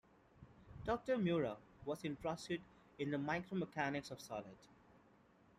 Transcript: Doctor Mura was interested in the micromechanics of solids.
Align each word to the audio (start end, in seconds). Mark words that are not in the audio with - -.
Doctor 0.83 1.15
Mura 1.19 1.57
was 1.85 2.03
interested 2.03 2.59
in 2.97 3.11
the 3.11 3.17
micromechanics 3.17 4.09
of 4.09 4.19
solids. 4.19 4.67